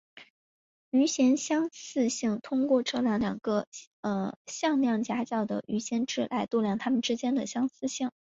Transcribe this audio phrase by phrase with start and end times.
[0.89, 3.67] 余弦相似性通过测量两个
[4.47, 8.11] 向量的夹角的余弦值来度量它们之间的相似性。